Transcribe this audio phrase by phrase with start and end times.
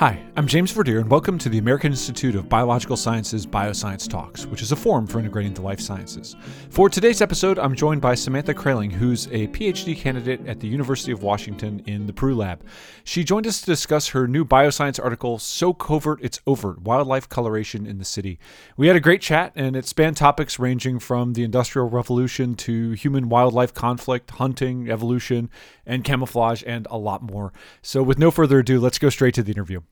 [0.00, 4.46] Hi, I'm James Verdier, and welcome to the American Institute of Biological Sciences Bioscience Talks,
[4.46, 6.36] which is a forum for integrating the life sciences.
[6.70, 11.12] For today's episode, I'm joined by Samantha Kreling, who's a PhD candidate at the University
[11.12, 12.64] of Washington in the Prugh Lab.
[13.04, 17.84] She joined us to discuss her new bioscience article, So Covert It's Overt Wildlife Coloration
[17.84, 18.38] in the City.
[18.78, 22.92] We had a great chat, and it spanned topics ranging from the Industrial Revolution to
[22.92, 25.50] human wildlife conflict, hunting, evolution,
[25.84, 27.52] and camouflage, and a lot more.
[27.82, 29.82] So, with no further ado, let's go straight to the interview.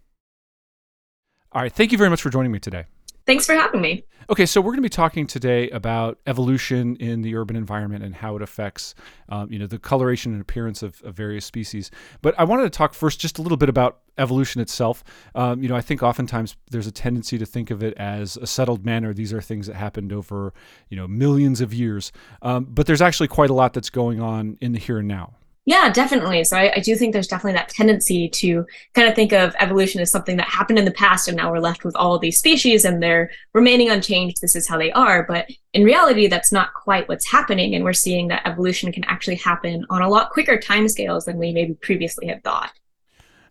[1.53, 1.73] All right.
[1.73, 2.85] Thank you very much for joining me today.
[3.27, 4.05] Thanks for having me.
[4.31, 8.15] Okay, so we're going to be talking today about evolution in the urban environment and
[8.15, 8.95] how it affects,
[9.31, 11.91] um, you know, the coloration and appearance of, of, various species.
[12.21, 15.03] But I wanted to talk first just a little bit about evolution itself.
[15.35, 18.47] Um, you know, I think oftentimes there's a tendency to think of it as a
[18.47, 19.15] settled manner.
[19.15, 20.53] These are things that happened over,
[20.91, 22.13] you know, millions of years.
[22.43, 25.38] Um, but there's actually quite a lot that's going on in the here and now.
[25.69, 26.45] Yeah, definitely.
[26.45, 28.65] So I, I, do think there's definitely that tendency to
[28.95, 31.59] kind of think of evolution as something that happened in the past and now we're
[31.59, 34.41] left with all these species and they're remaining unchanged.
[34.41, 35.25] This is how they are.
[35.25, 37.75] But in reality, that's not quite what's happening.
[37.75, 41.53] And we're seeing that evolution can actually happen on a lot quicker timescales than we
[41.53, 42.73] maybe previously had thought.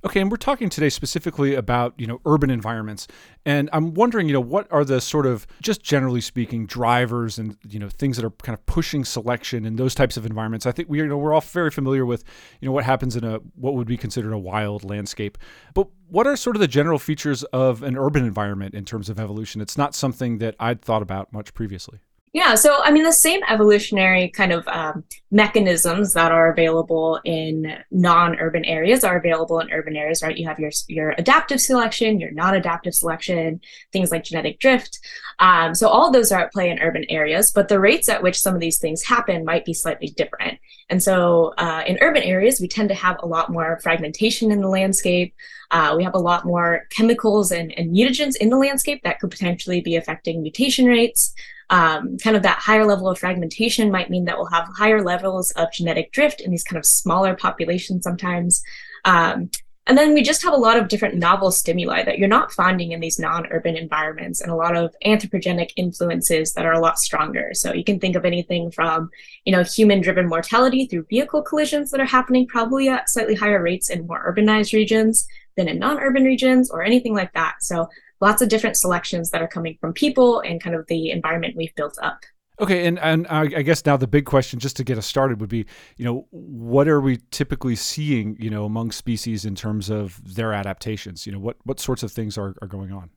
[0.08, 3.10] Okay, and we're talking today specifically about, you know, urban environments.
[3.46, 7.58] And I'm wondering, you know, what are the sort of just generally speaking drivers and,
[7.68, 10.66] you know, things that are kind of pushing selection in those types of environments.
[10.66, 12.24] I think we you know we're all very familiar with,
[12.62, 15.38] you know, what happens in a what would be considered a wild landscape.
[15.74, 19.20] But what are sort of the general features of an urban environment in terms of
[19.20, 19.60] evolution?
[19.60, 22.00] It's not something that I'd thought about much previously.
[22.38, 27.80] Yeah, so I mean, the same evolutionary kind of um, mechanisms that are available in
[27.90, 30.38] non-urban areas are available in urban areas, right?
[30.38, 33.60] You have your your adaptive selection, your non-adaptive selection,
[33.92, 35.00] things like genetic drift.
[35.40, 38.40] Um, so all those are at play in urban areas, but the rates at which
[38.40, 40.60] some of these things happen might be slightly different.
[40.92, 44.62] And so uh, in urban areas, we tend to have a lot more fragmentation in
[44.62, 45.34] the landscape.
[45.72, 49.32] Uh, we have a lot more chemicals and, and mutagens in the landscape that could
[49.32, 51.34] potentially be affecting mutation rates.
[51.70, 55.52] Um, kind of that higher level of fragmentation might mean that we'll have higher levels
[55.52, 58.64] of genetic drift in these kind of smaller populations sometimes.
[59.04, 59.50] Um,
[59.88, 62.92] and then we just have a lot of different novel stimuli that you're not finding
[62.92, 67.52] in these non-urban environments and a lot of anthropogenic influences that are a lot stronger.
[67.54, 69.10] So you can think of anything from,
[69.46, 73.90] you know, human-driven mortality through vehicle collisions that are happening probably at slightly higher rates
[73.90, 75.26] in more urbanized regions
[75.56, 77.56] than in non-urban regions or anything like that.
[77.62, 77.88] So
[78.22, 81.76] lots of different selections that are coming from people and kind of the environment we've
[81.76, 82.24] built up.
[82.60, 85.50] Okay, and and I guess now the big question, just to get us started, would
[85.50, 90.20] be, you know, what are we typically seeing, you know, among species in terms of
[90.36, 91.28] their adaptations?
[91.28, 93.12] You know, what what sorts of things are are going on?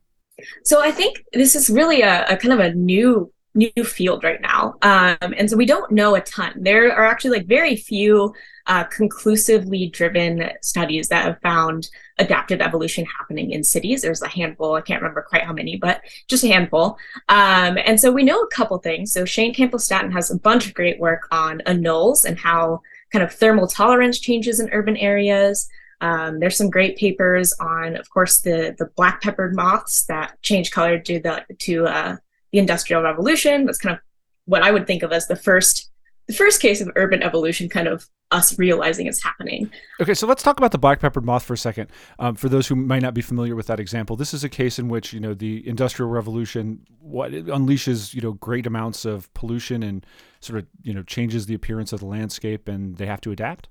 [0.63, 4.41] So I think this is really a, a kind of a new new field right
[4.41, 4.75] now.
[4.81, 6.53] Um, and so we don't know a ton.
[6.55, 8.33] There are actually like very few
[8.67, 14.01] uh, conclusively driven studies that have found adaptive evolution happening in cities.
[14.01, 16.97] There's a handful, I can't remember quite how many, but just a handful.
[17.27, 19.11] Um, and so we know a couple things.
[19.11, 23.33] So Shane Campbell-Staton has a bunch of great work on anoles and how kind of
[23.33, 25.67] thermal tolerance changes in urban areas.
[25.99, 30.71] Um, there's some great papers on, of course, the the black peppered moths that change
[30.71, 32.15] color due the, to uh,
[32.51, 33.65] the Industrial Revolution.
[33.65, 34.01] That's kind of
[34.45, 35.89] what I would think of as the first
[36.27, 39.69] the first case of urban evolution kind of us realizing it's happening.
[39.99, 41.89] Okay, so let's talk about the black peppered moth for a second.
[42.19, 44.79] Um, for those who might not be familiar with that example, this is a case
[44.79, 49.83] in which you know the industrial revolution what unleashes you know great amounts of pollution
[49.83, 50.05] and
[50.39, 53.67] sort of you know changes the appearance of the landscape, and they have to adapt.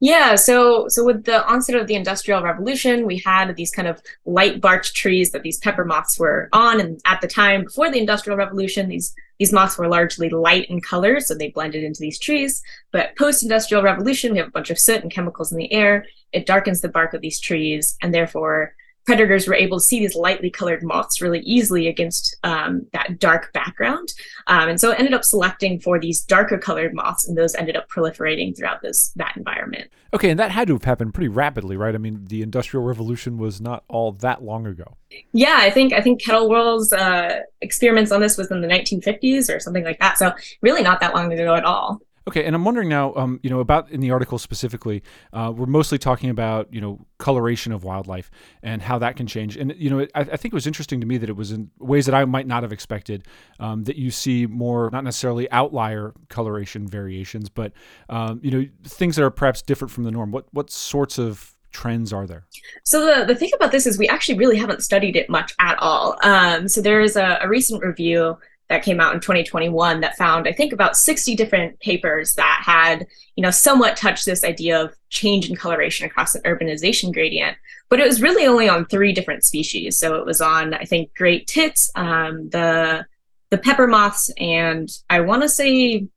[0.00, 4.02] Yeah, so so with the onset of the Industrial Revolution, we had these kind of
[4.26, 7.98] light barked trees that these pepper moths were on, and at the time before the
[7.98, 12.18] Industrial Revolution, these these moths were largely light in color, so they blended into these
[12.18, 12.62] trees.
[12.92, 16.06] But post-Industrial Revolution, we have a bunch of soot and chemicals in the air.
[16.32, 20.14] It darkens the bark of these trees, and therefore predators were able to see these
[20.14, 24.14] lightly colored moths really easily against um, that dark background.
[24.46, 27.76] Um, and so it ended up selecting for these darker colored moths, and those ended
[27.76, 29.90] up proliferating throughout this that environment.
[30.12, 31.94] Okay, and that had to have happened pretty rapidly, right?
[31.94, 34.96] I mean, the Industrial Revolution was not all that long ago.
[35.32, 39.60] Yeah, I think I think Kettlewell's uh, experiments on this was in the 1950s or
[39.60, 40.18] something like that.
[40.18, 42.00] So really not that long ago at all.
[42.26, 45.02] Okay, and I'm wondering now, um, you know, about in the article specifically,
[45.34, 48.30] uh, we're mostly talking about you know coloration of wildlife
[48.62, 49.56] and how that can change.
[49.56, 51.70] And you know, I, I, think it was interesting to me that it was in
[51.78, 53.26] ways that I might not have expected
[53.60, 57.72] um, that you see more, not necessarily outlier coloration variations, but
[58.08, 60.30] um, you know, things that are perhaps different from the norm.
[60.30, 62.46] What what sorts of trends are there?
[62.84, 65.76] So the, the thing about this is we actually really haven't studied it much at
[65.80, 66.16] all.
[66.22, 68.38] Um, so there is a, a recent review
[68.74, 73.06] that came out in 2021 that found, I think, about 60 different papers that had,
[73.36, 77.56] you know, somewhat touched this idea of change in coloration across an urbanization gradient.
[77.88, 79.96] But it was really only on three different species.
[79.96, 83.06] So it was on, I think, great tits, um, the
[83.50, 86.08] the pepper moths, and I want to say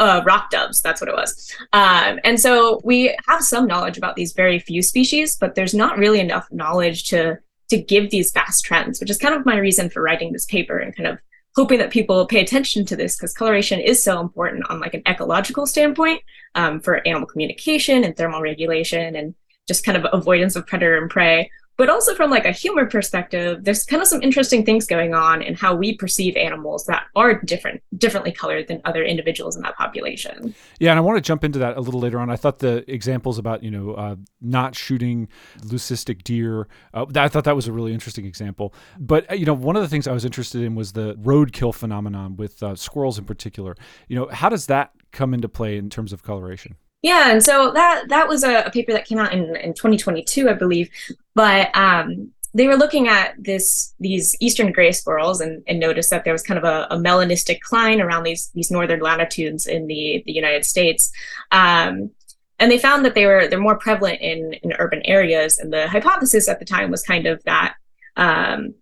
[0.00, 0.82] uh, rock doves.
[0.82, 1.54] That's what it was.
[1.72, 5.98] Um, and so we have some knowledge about these very few species, but there's not
[5.98, 7.38] really enough knowledge to
[7.68, 10.78] to give these vast trends, which is kind of my reason for writing this paper
[10.78, 11.18] and kind of
[11.54, 15.02] hoping that people pay attention to this because coloration is so important on like an
[15.06, 16.20] ecological standpoint
[16.54, 19.34] um, for animal communication and thermal regulation and
[19.68, 23.64] just kind of avoidance of predator and prey but also from like a humor perspective
[23.64, 27.40] there's kind of some interesting things going on in how we perceive animals that are
[27.42, 30.54] different differently colored than other individuals in that population.
[30.78, 32.30] Yeah and i want to jump into that a little later on.
[32.30, 35.28] I thought the examples about you know uh, not shooting
[35.60, 38.74] leucistic deer uh, i thought that was a really interesting example.
[38.98, 41.74] But uh, you know one of the things i was interested in was the roadkill
[41.74, 43.76] phenomenon with uh, squirrels in particular.
[44.08, 47.72] You know how does that come into play in terms of coloration yeah, and so
[47.72, 50.88] that that was a, a paper that came out in, in 2022, I believe.
[51.34, 56.24] But um, they were looking at this these eastern gray squirrels and, and noticed that
[56.24, 60.22] there was kind of a, a melanistic decline around these these northern latitudes in the
[60.26, 61.10] the United States.
[61.50, 62.10] Um,
[62.58, 65.58] and they found that they were they're more prevalent in in urban areas.
[65.58, 67.74] And the hypothesis at the time was kind of that
[68.16, 68.74] um,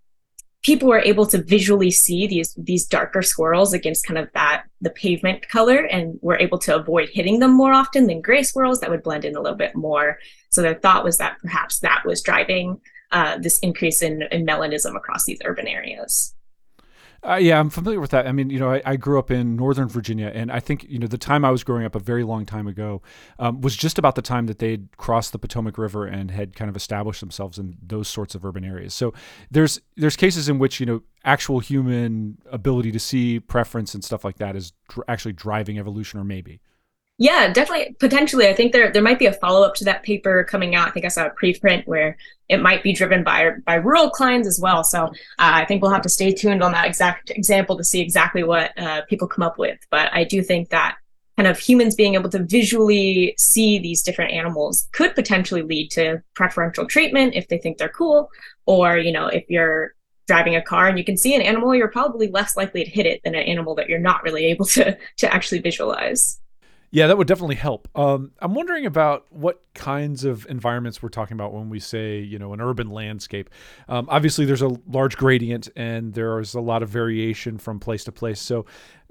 [0.62, 4.90] people were able to visually see these these darker squirrels against kind of that the
[4.90, 8.90] pavement color and were able to avoid hitting them more often than gray squirrels that
[8.90, 10.18] would blend in a little bit more.
[10.50, 12.80] So their thought was that perhaps that was driving
[13.12, 16.34] uh, this increase in, in melanism across these urban areas
[17.22, 18.26] uh, yeah, I'm familiar with that.
[18.26, 20.98] I mean, you know, I, I, grew up in Northern Virginia, and I think you
[20.98, 23.02] know the time I was growing up, a very long time ago,
[23.38, 26.70] um, was just about the time that they'd crossed the Potomac River and had kind
[26.70, 28.94] of established themselves in those sorts of urban areas.
[28.94, 29.12] So
[29.50, 34.24] there's there's cases in which you know actual human ability to see preference and stuff
[34.24, 36.60] like that is dr- actually driving evolution, or maybe.
[37.20, 37.94] Yeah, definitely.
[38.00, 40.88] Potentially, I think there there might be a follow up to that paper coming out.
[40.88, 42.16] I think I saw a preprint where
[42.48, 44.82] it might be driven by by rural clients as well.
[44.82, 48.00] So uh, I think we'll have to stay tuned on that exact example to see
[48.00, 49.78] exactly what uh, people come up with.
[49.90, 50.96] But I do think that
[51.36, 56.22] kind of humans being able to visually see these different animals could potentially lead to
[56.32, 58.30] preferential treatment if they think they're cool,
[58.64, 59.94] or you know if you're
[60.26, 63.04] driving a car and you can see an animal, you're probably less likely to hit
[63.04, 66.39] it than an animal that you're not really able to to actually visualize.
[66.92, 67.88] Yeah, that would definitely help.
[67.94, 72.36] Um, I'm wondering about what kinds of environments we're talking about when we say, you
[72.36, 73.48] know, an urban landscape.
[73.88, 78.12] Um, obviously, there's a large gradient and there's a lot of variation from place to
[78.12, 78.40] place.
[78.40, 78.66] So,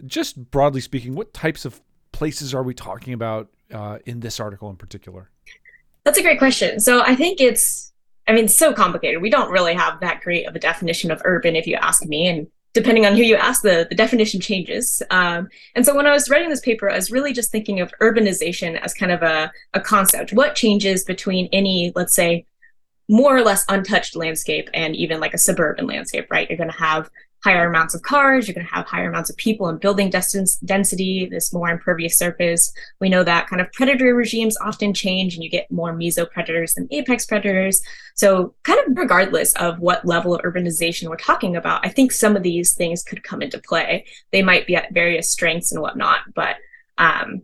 [0.05, 1.81] just broadly speaking, what types of
[2.11, 5.29] places are we talking about uh, in this article in particular?
[6.03, 6.81] That's a great question.
[6.81, 7.93] So, I think it's,
[8.27, 9.21] I mean, so complicated.
[9.21, 12.27] We don't really have that great of a definition of urban, if you ask me.
[12.27, 15.01] And depending on who you ask, the, the definition changes.
[15.09, 17.93] Um, and so when I was writing this paper, I was really just thinking of
[18.01, 20.33] urbanization as kind of a, a concept.
[20.33, 22.45] What changes between any, let's say,
[23.07, 26.47] more or less untouched landscape and even like a suburban landscape, right?
[26.47, 27.09] You're going to have
[27.43, 30.57] higher amounts of cars, you're going to have higher amounts of people and building distance,
[30.57, 32.73] density, this more impervious surface.
[32.99, 36.87] We know that kind of predatory regimes often change and you get more mesopredators than
[36.91, 37.81] apex predators.
[38.15, 42.35] So, kind of regardless of what level of urbanization we're talking about, I think some
[42.35, 44.05] of these things could come into play.
[44.31, 46.57] They might be at various strengths and whatnot, but
[46.97, 47.43] um,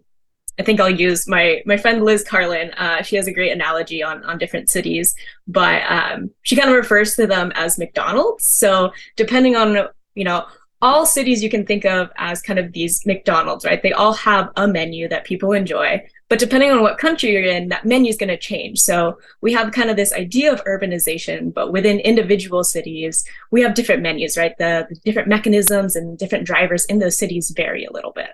[0.59, 2.71] I think I'll use my my friend Liz Carlen.
[2.73, 5.15] Uh, she has a great analogy on on different cities,
[5.47, 8.45] but um, she kind of refers to them as McDonald's.
[8.45, 10.45] So depending on you know
[10.81, 13.81] all cities you can think of as kind of these McDonald's, right?
[13.81, 17.69] They all have a menu that people enjoy, but depending on what country you're in,
[17.69, 18.79] that menu is going to change.
[18.79, 23.73] So we have kind of this idea of urbanization, but within individual cities, we have
[23.73, 24.55] different menus, right?
[24.57, 28.29] The, the different mechanisms and different drivers in those cities vary a little bit.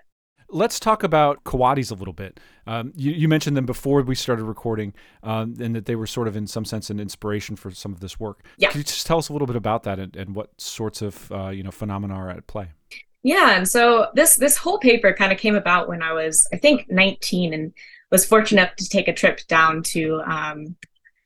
[0.52, 2.40] Let's talk about coatis a little bit.
[2.68, 4.94] Um, you, you, mentioned them before we started recording,
[5.24, 8.02] um, and that they were sort of, in some sense, an inspiration for some of
[8.02, 8.44] this work.
[8.58, 8.70] Yeah.
[8.70, 11.32] Can you just tell us a little bit about that and, and what sorts of
[11.32, 12.68] uh, you know phenomena are at play?
[13.24, 16.58] Yeah, and so this this whole paper kind of came about when I was, I
[16.58, 17.74] think, 19, and
[18.12, 20.76] was fortunate enough to take a trip down to um,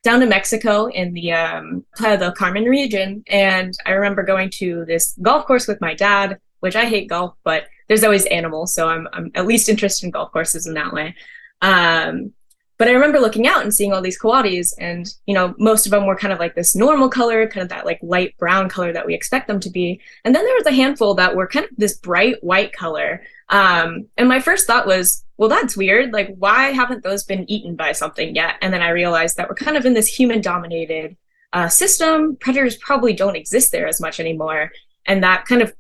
[0.04, 4.86] down to Mexico in the um, Playa del Carmen region, and I remember going to
[4.86, 8.88] this golf course with my dad, which I hate golf, but there's always animals, so
[8.88, 11.16] I'm I'm at least interested in golf courses in that way.
[11.62, 12.34] Um,
[12.78, 15.92] but I remember looking out and seeing all these coatis, and you know, most of
[15.92, 18.92] them were kind of like this normal color, kind of that like light brown color
[18.92, 20.02] that we expect them to be.
[20.26, 23.24] And then there was a handful that were kind of this bright white color.
[23.50, 26.12] Um, and my first thought was, well, that's weird.
[26.12, 28.56] Like, why haven't those been eaten by something yet?
[28.62, 31.16] And then I realized that we're kind of in this human-dominated
[31.54, 32.36] uh, system.
[32.38, 34.72] Predators probably don't exist there as much anymore,
[35.06, 35.74] and that kind of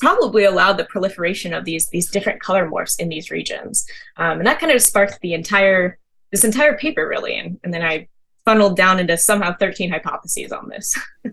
[0.00, 4.46] probably allowed the proliferation of these these different color morphs in these regions, um, and
[4.46, 5.98] that kind of sparked the entire
[6.30, 8.08] this entire paper really, and, and then I
[8.44, 10.98] funneled down into somehow 13 hypotheses on this.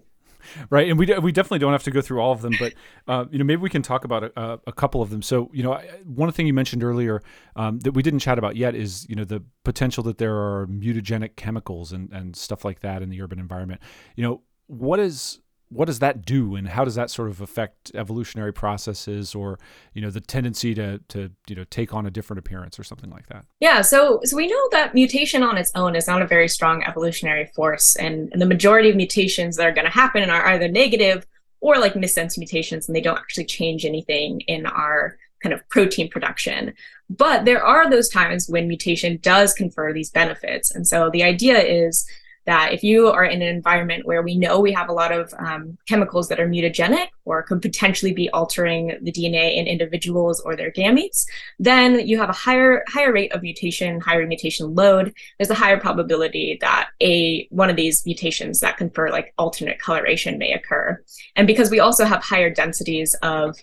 [0.69, 2.73] right and we, we definitely don't have to go through all of them but
[3.07, 5.21] uh, you know maybe we can talk about a, a couple of them.
[5.21, 7.21] So you know one thing you mentioned earlier
[7.55, 10.67] um, that we didn't chat about yet is you know the potential that there are
[10.67, 13.81] mutagenic chemicals and, and stuff like that in the urban environment.
[14.15, 15.39] You know what is
[15.71, 19.59] what does that do and how does that sort of affect evolutionary processes or
[19.93, 23.09] you know the tendency to to you know take on a different appearance or something
[23.09, 23.45] like that?
[23.59, 26.83] Yeah so so we know that mutation on its own is not a very strong
[26.83, 30.67] evolutionary force and, and the majority of mutations that are going to happen are either
[30.67, 31.25] negative
[31.61, 36.09] or like missense mutations and they don't actually change anything in our kind of protein
[36.09, 36.73] production.
[37.09, 41.59] But there are those times when mutation does confer these benefits and so the idea
[41.59, 42.07] is
[42.49, 45.31] that if you are in an environment where we know we have a lot of
[45.37, 50.55] um, chemicals that are mutagenic or could potentially be altering the DNA in individuals or
[50.55, 51.27] their gametes,
[51.59, 55.13] then you have a higher higher rate of mutation, higher mutation load.
[55.37, 60.39] There's a higher probability that a one of these mutations that confer like alternate coloration
[60.39, 60.99] may occur.
[61.35, 63.55] And because we also have higher densities of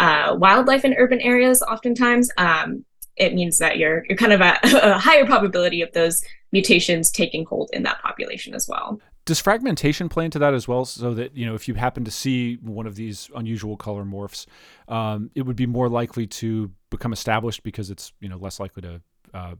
[0.00, 2.84] uh, wildlife in urban areas, oftentimes um,
[3.16, 7.44] it means that you're you're kind of at a higher probability of those mutations taking
[7.44, 9.00] hold in that population as well.
[9.24, 10.84] Does fragmentation play into that as well?
[10.84, 14.46] So that you know, if you happen to see one of these unusual color morphs,
[14.88, 18.82] um, it would be more likely to become established because it's you know less likely
[18.82, 19.00] to
[19.32, 19.54] uh,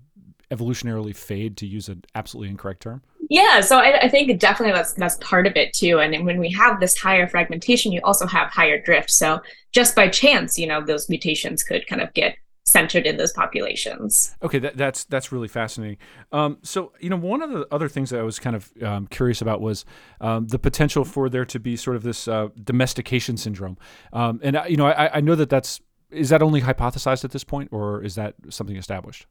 [0.51, 3.03] evolutionarily fade, to use an absolutely incorrect term.
[3.31, 6.01] Yeah, so I, I, think definitely that's that's part of it too.
[6.01, 9.11] And when we have this higher fragmentation, you also have higher drift.
[9.11, 9.41] So
[9.73, 14.35] just by chance, you know, those mutations could kind of get centered in those populations.
[14.42, 15.99] Okay, that, that's that's really fascinating.
[16.31, 19.07] Um, so, you know, one of the other things that I was kind of um,
[19.09, 19.85] curious about was
[20.21, 23.76] um, the potential for there to be sort of this uh, domestication syndrome.
[24.12, 27.45] Um, and you know, I, I know that that's is that only hypothesized at this
[27.45, 29.26] point, or is that something established?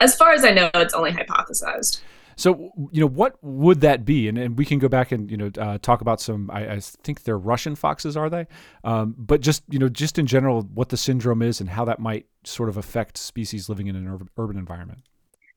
[0.00, 2.00] As far as I know, it's only hypothesized.
[2.40, 4.26] So, you know, what would that be?
[4.26, 6.80] And, and we can go back and, you know, uh, talk about some, I, I,
[6.80, 8.46] think they're Russian foxes, are they?
[8.82, 12.00] Um, but just, you know, just in general, what the syndrome is and how that
[12.00, 15.00] might sort of affect species living in an urban, urban environment.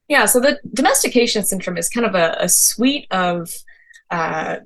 [0.08, 3.50] Yeah, so the domestication syndrome is kind of a, a suite of
[4.10, 4.58] uh,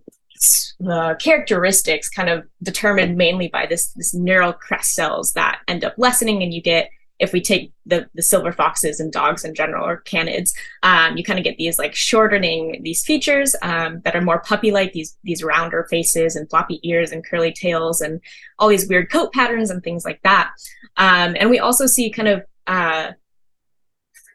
[1.21, 6.43] characteristics kind of determined mainly by this, this neural crest cells that end up lessening
[6.43, 10.03] and you get if we take the, the silver foxes and dogs in general or
[10.03, 14.41] canids, um, you kind of get these like shortening these features um, that are more
[14.41, 18.21] puppy-like, these these rounder faces and floppy ears and curly tails and
[18.59, 20.51] all these weird coat patterns and things like that.
[20.97, 23.13] Um, and we also see kind of uh,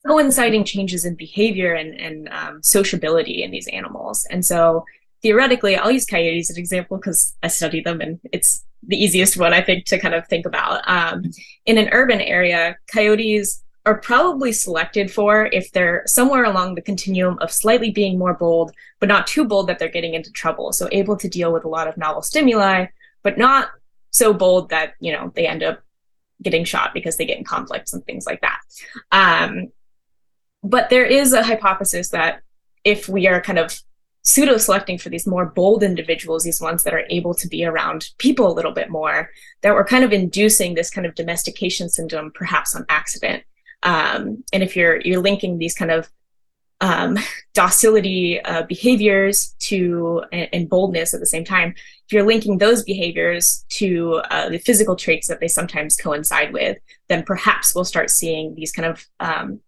[0.06, 4.26] coinciding changes in behavior and, and um, sociability in these animals.
[4.30, 4.84] And so
[5.24, 9.38] theoretically, I'll use coyotes as an example because I study them and it's the easiest
[9.38, 10.88] one I think to kind of think about.
[10.88, 11.24] Um,
[11.66, 17.38] in an urban area, coyotes are probably selected for if they're somewhere along the continuum
[17.40, 20.72] of slightly being more bold, but not too bold that they're getting into trouble.
[20.72, 22.88] So able to deal with a lot of novel stimuli,
[23.24, 23.70] but not
[24.12, 25.82] so bold that you know they end up
[26.42, 28.60] getting shot because they get in conflicts and things like that.
[29.12, 29.72] Um,
[30.64, 32.42] but there is a hypothesis that
[32.84, 33.78] if we are kind of
[34.24, 38.10] pseudo selecting for these more bold individuals, these ones that are able to be around
[38.18, 39.30] people a little bit more,
[39.62, 43.44] that we're kind of inducing this kind of domestication syndrome, perhaps on accident.
[43.84, 46.10] Um, and if you're you're linking these kind of
[46.80, 47.20] um,
[47.54, 51.74] docility uh, behaviors to and, and, boldness at the same time,
[52.06, 56.78] if you're linking those behaviors to uh, the physical traits that they sometimes coincide with,
[57.10, 59.60] then perhaps we'll start seeing these kind of um,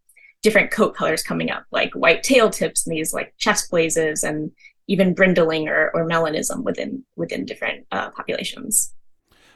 [0.45, 4.51] different coat colors coming up, like white tail tips and these like chest blazes and
[4.87, 8.93] even brindling or, or melanism within within different uh, populations.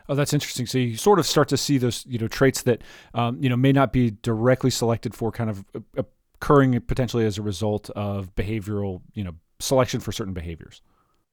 [0.09, 0.65] Oh, that's interesting.
[0.65, 2.81] So you sort of start to see those, you know, traits that,
[3.13, 5.63] um, you know, may not be directly selected for, kind of
[5.95, 6.01] uh,
[6.33, 10.81] occurring potentially as a result of behavioral, you know, selection for certain behaviors.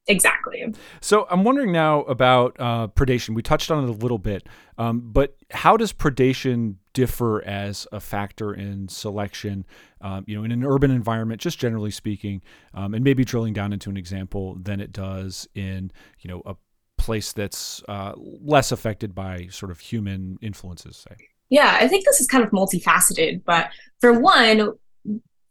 [0.07, 0.73] Exactly.
[1.01, 3.35] So I'm wondering now about uh, predation.
[3.35, 4.47] We touched on it a little bit,
[4.77, 9.65] um, but how does predation differ as a factor in selection?
[9.99, 12.41] Um, you know, in an urban environment, just generally speaking,
[12.73, 16.55] um, and maybe drilling down into an example than it does in you know a
[16.97, 20.97] place that's uh, less affected by sort of human influences.
[20.97, 21.15] Say.
[21.49, 24.73] Yeah, I think this is kind of multifaceted, but for one,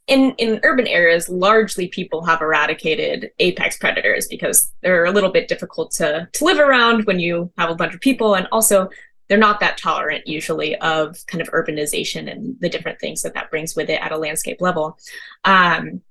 [0.06, 5.48] in in urban areas largely people have eradicated apex predators because they're a little bit
[5.48, 8.34] difficult to to live around when you have a bunch of people.
[8.34, 8.88] And also
[9.28, 13.50] they're not that tolerant usually of kind of urbanization and the different things that that
[13.50, 14.98] brings with it at a landscape level.
[15.44, 16.02] Um,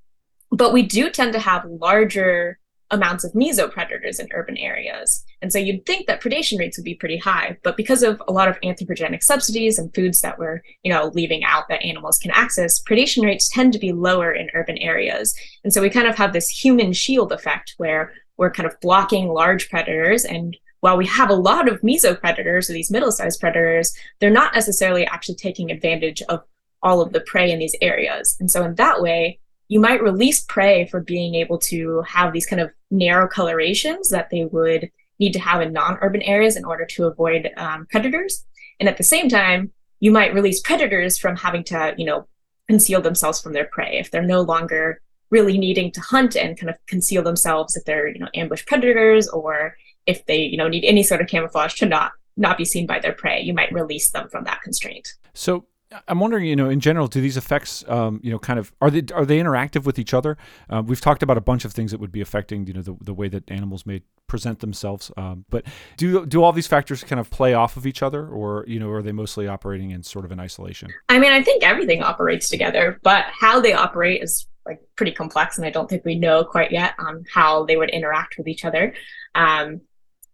[0.51, 2.59] but we do tend to have larger
[2.91, 5.23] amounts of mesopredators in urban areas.
[5.41, 8.31] And so you'd think that predation rates would be pretty high, but because of a
[8.31, 12.31] lot of anthropogenic subsidies and foods that we're, you know, leaving out that animals can
[12.31, 15.35] access, predation rates tend to be lower in urban areas.
[15.63, 19.29] And so we kind of have this human shield effect where we're kind of blocking
[19.29, 24.29] large predators and while we have a lot of mesopredators or these middle-sized predators, they're
[24.29, 26.43] not necessarily actually taking advantage of
[26.83, 28.37] all of the prey in these areas.
[28.39, 32.45] And so in that way, you might release prey for being able to have these
[32.45, 36.85] kind of narrow colorations that they would need to have in non-urban areas in order
[36.85, 38.45] to avoid um, predators.
[38.79, 42.27] And at the same time, you might release predators from having to, you know,
[42.67, 46.69] conceal themselves from their prey if they're no longer really needing to hunt and kind
[46.69, 50.85] of conceal themselves if they're, you know, ambush predators or if they, you know, need
[50.85, 53.41] any sort of camouflage to not not be seen by their prey.
[53.41, 55.13] You might release them from that constraint.
[55.33, 55.65] So
[56.07, 58.89] I'm wondering, you know, in general, do these effects, um, you know, kind of are
[58.89, 60.37] they are they interactive with each other?
[60.69, 62.95] Uh, we've talked about a bunch of things that would be affecting, you know, the,
[63.01, 65.11] the way that animals may present themselves.
[65.17, 65.65] Um, but
[65.97, 68.89] do do all these factors kind of play off of each other, or you know,
[68.89, 70.89] are they mostly operating in sort of an isolation?
[71.09, 75.57] I mean, I think everything operates together, but how they operate is like pretty complex,
[75.57, 78.65] and I don't think we know quite yet on how they would interact with each
[78.65, 78.93] other.
[79.35, 79.81] Um,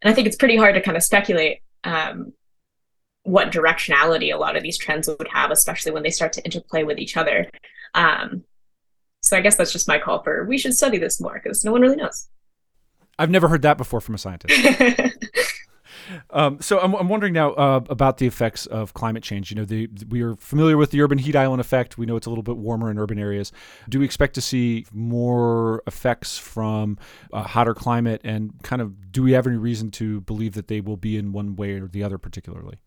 [0.02, 2.34] and I think it's pretty hard to kind of speculate um,
[3.24, 6.84] what directionality a lot of these trends would have, especially when they start to interplay
[6.84, 7.50] with each other.
[7.94, 8.44] Um,
[9.22, 11.72] so I guess that's just my call for we should study this more because no
[11.72, 12.28] one really knows.
[13.20, 14.60] I've never heard that before from a scientist.
[16.32, 19.52] um, so I'm, I'm wondering now uh, about the effects of climate change.
[19.52, 22.00] You know, the, we are familiar with the urban heat island effect.
[22.00, 23.52] We know it's a little bit warmer in urban areas.
[23.90, 26.98] Do we expect to see more effects from
[27.32, 28.22] a hotter climate?
[28.24, 31.32] And kind of, do we have any reason to believe that they will be in
[31.32, 32.80] one way or the other, particularly?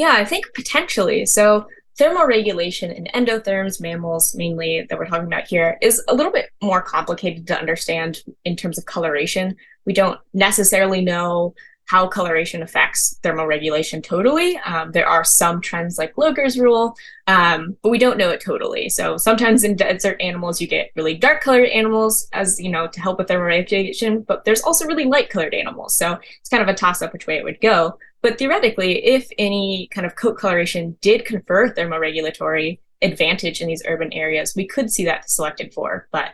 [0.00, 1.26] Yeah, I think potentially.
[1.26, 1.66] So
[2.00, 6.80] thermoregulation in endotherms, mammals mainly that we're talking about here, is a little bit more
[6.80, 9.56] complicated to understand in terms of coloration.
[9.84, 11.54] We don't necessarily know
[11.84, 14.56] how coloration affects thermoregulation totally.
[14.64, 18.88] Um, there are some trends like Gloger's rule, um, but we don't know it totally.
[18.88, 23.00] So sometimes in desert animals, you get really dark colored animals as, you know, to
[23.02, 25.94] help with thermoregulation, but there's also really light colored animals.
[25.94, 27.98] So it's kind of a toss up which way it would go.
[28.22, 34.12] But theoretically, if any kind of coat coloration did confer thermoregulatory advantage in these urban
[34.12, 36.06] areas, we could see that selected for.
[36.12, 36.30] But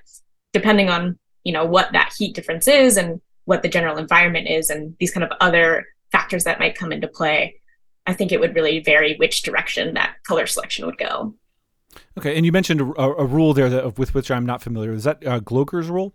[0.52, 4.68] depending on you know what that heat difference is and what the general environment is
[4.68, 7.60] and these kind of other factors that might come into play,
[8.06, 11.34] I think it would really vary which direction that color selection would go.
[12.18, 14.92] Okay, and you mentioned a, a rule there that, with which I'm not familiar.
[14.92, 16.14] Is that uh, rule?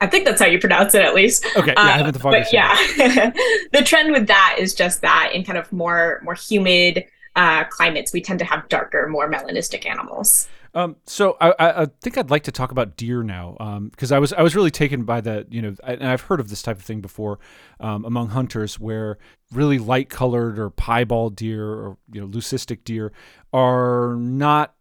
[0.00, 1.46] I think that's how you pronounce it, at least.
[1.56, 2.74] Okay, yeah, uh, I haven't But yeah,
[3.72, 7.04] the trend with that is just that in kind of more more humid
[7.36, 10.48] uh, climates, we tend to have darker, more melanistic animals.
[10.74, 13.52] Um, so I, I, think I'd like to talk about deer now,
[13.92, 15.52] because um, I was I was really taken by that.
[15.52, 17.38] You know, I, and I've heard of this type of thing before
[17.78, 19.18] um, among hunters, where
[19.52, 23.12] really light colored or piebald deer or you know leucistic deer
[23.52, 24.73] are not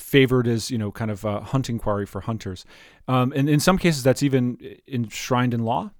[0.00, 2.64] favored as you know kind of a hunting quarry for hunters.
[3.08, 4.58] Um, and in some cases that's even
[4.88, 5.90] enshrined in law?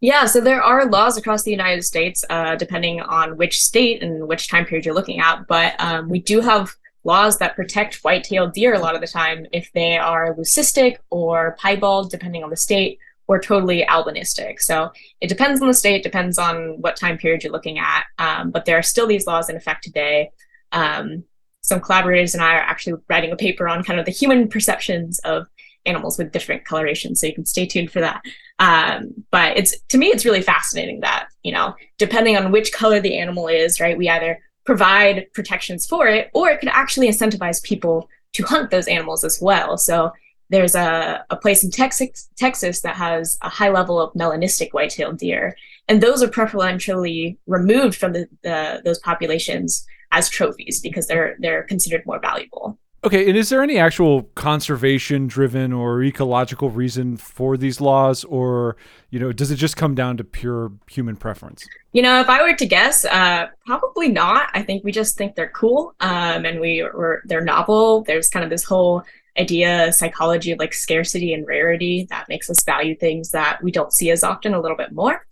[0.00, 4.28] Yeah so there are laws across the united states uh, depending on which state and
[4.28, 6.70] which time period you're looking at but um, we do have
[7.04, 11.56] laws that protect white-tailed deer a lot of the time if they are leucistic or
[11.62, 14.60] piebald depending on the state or totally albinistic.
[14.60, 18.50] So it depends on the state depends on what time period you're looking at um,
[18.50, 20.30] but there are still these laws in effect today.
[20.72, 21.24] Um,
[21.66, 25.18] some collaborators and I are actually writing a paper on kind of the human perceptions
[25.20, 25.46] of
[25.84, 27.20] animals with different colorations.
[27.20, 28.22] So you can stay tuned for that.
[28.58, 33.00] Um, but it's to me, it's really fascinating that you know, depending on which color
[33.00, 33.98] the animal is, right?
[33.98, 38.88] We either provide protections for it, or it could actually incentivize people to hunt those
[38.88, 39.78] animals as well.
[39.78, 40.12] So
[40.50, 45.18] there's a, a place in Texas, Texas that has a high level of melanistic white-tailed
[45.18, 45.56] deer,
[45.88, 51.62] and those are preferentially removed from the, the those populations as trophies because they're they're
[51.64, 52.78] considered more valuable.
[53.04, 58.76] Okay, and is there any actual conservation driven or ecological reason for these laws or,
[59.10, 61.64] you know, does it just come down to pure human preference?
[61.92, 64.48] You know, if I were to guess, uh, probably not.
[64.54, 68.02] I think we just think they're cool um, and we were they're novel.
[68.02, 69.04] There's kind of this whole
[69.38, 73.92] idea psychology of like scarcity and rarity that makes us value things that we don't
[73.92, 75.24] see as often a little bit more.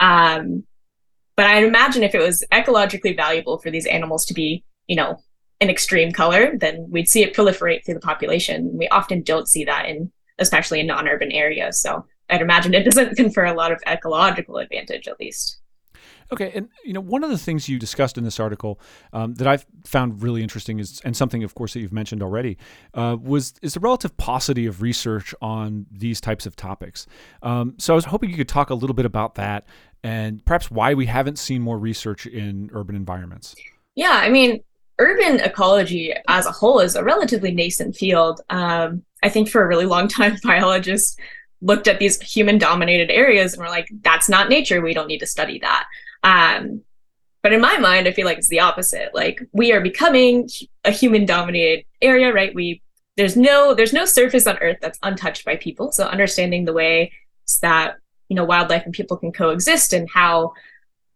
[0.00, 0.64] Um,
[1.38, 5.22] but I'd imagine if it was ecologically valuable for these animals to be, you know,
[5.60, 8.76] an extreme color, then we'd see it proliferate through the population.
[8.76, 11.80] We often don't see that in, especially in non-urban areas.
[11.80, 15.60] So I'd imagine it doesn't confer a lot of ecological advantage, at least.
[16.30, 18.80] Okay, and you know one of the things you discussed in this article
[19.12, 22.58] um, that I've found really interesting is, and something, of course, that you've mentioned already,
[22.94, 27.06] uh, was is the relative paucity of research on these types of topics.
[27.42, 29.66] Um, so I was hoping you could talk a little bit about that
[30.02, 33.56] and perhaps why we haven't seen more research in urban environments.
[33.94, 34.62] Yeah, I mean,
[34.98, 38.40] urban ecology as a whole is a relatively nascent field.
[38.50, 41.16] Um, I think for a really long time, biologists
[41.60, 44.80] looked at these human dominated areas and were like, that's not nature.
[44.80, 45.86] We don't need to study that.
[46.22, 46.82] Um,
[47.42, 49.14] but in my mind, I feel like it's the opposite.
[49.14, 50.48] Like we are becoming
[50.84, 52.54] a human dominated area, right?
[52.54, 52.82] We
[53.16, 55.92] there's no there's no surface on earth that's untouched by people.
[55.92, 57.12] So understanding the way
[57.62, 57.96] that
[58.28, 60.52] you know wildlife and people can coexist and how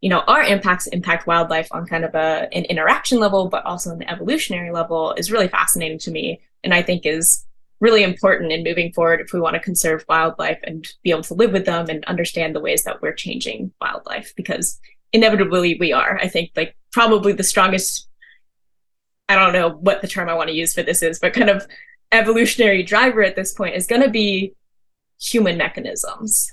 [0.01, 3.93] you know our impacts impact wildlife on kind of a an interaction level but also
[3.93, 7.45] an evolutionary level is really fascinating to me and i think is
[7.83, 11.35] really important in moving forward if we want to conserve wildlife and be able to
[11.35, 14.81] live with them and understand the ways that we're changing wildlife because
[15.13, 16.17] inevitably we are.
[16.19, 18.09] I think like probably the strongest
[19.29, 21.49] i don't know what the term i want to use for this is but kind
[21.49, 21.67] of
[22.13, 24.55] evolutionary driver at this point is going to be
[25.21, 26.53] human mechanisms.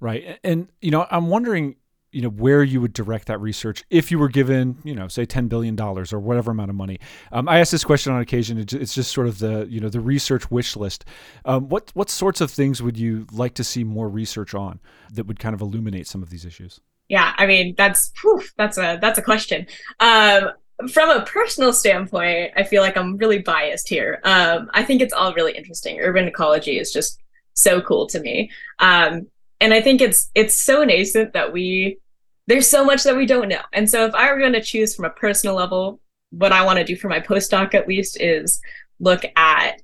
[0.00, 1.76] Right and you know i'm wondering
[2.10, 5.24] you know where you would direct that research if you were given you know say
[5.24, 6.98] 10 billion dollars or whatever amount of money.
[7.32, 8.58] Um, i ask this question on occasion.
[8.58, 11.04] It's just sort of the you know the research wish list.
[11.44, 14.80] Um, what what sorts of things would you like to see more research on
[15.12, 16.80] that would kind of illuminate some of these issues?
[17.08, 19.66] Yeah i mean that's whew, that's a that's a question.
[20.00, 20.50] Um,
[20.92, 24.20] from a personal standpoint i feel like i'm really biased here.
[24.24, 26.00] Um, i think it's all really interesting.
[26.00, 27.20] Urban ecology is just
[27.54, 28.50] so cool to me.
[28.78, 29.26] Um,
[29.60, 31.98] and I think it's it's so nascent that we
[32.46, 33.60] there's so much that we don't know.
[33.72, 36.78] And so if I were going to choose from a personal level, what I want
[36.78, 38.60] to do for my postdoc at least is
[39.00, 39.82] look at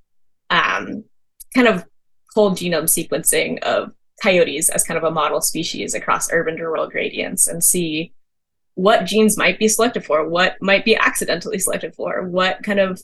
[0.48, 1.04] um,
[1.54, 1.84] kind of
[2.34, 6.88] whole genome sequencing of coyotes as kind of a model species across urban to rural
[6.88, 8.12] gradients and see
[8.74, 13.00] what genes might be selected for, what might be accidentally selected for, what kind of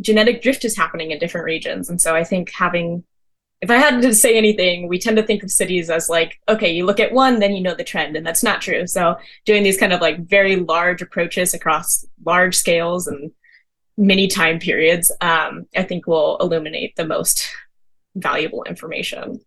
[0.00, 1.90] genetic drift is happening in different regions.
[1.90, 3.04] And so I think having
[3.60, 6.70] if I had to say anything, we tend to think of cities as like, okay,
[6.70, 8.86] you look at one, then you know the trend, and that's not true.
[8.86, 13.32] So doing these kind of like very large approaches across large scales and
[13.96, 17.48] many time periods, um, I think will illuminate the most
[18.14, 19.40] valuable information.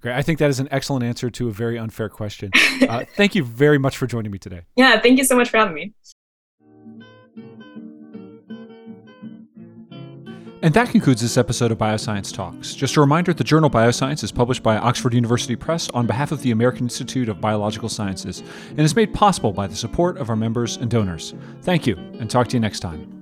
[0.00, 0.14] Great.
[0.14, 2.50] I think that is an excellent answer to a very unfair question.
[2.86, 4.60] Uh, thank you very much for joining me today.
[4.76, 5.94] Yeah, thank you so much for having me.
[10.62, 12.74] And that concludes this episode of Bioscience Talks.
[12.74, 16.42] Just a reminder the journal Bioscience is published by Oxford University Press on behalf of
[16.42, 20.36] the American Institute of Biological Sciences and is made possible by the support of our
[20.36, 21.34] members and donors.
[21.60, 23.15] Thank you, and talk to you next time.